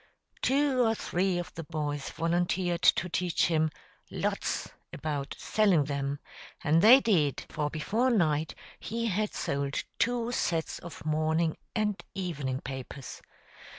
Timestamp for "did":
7.01-7.45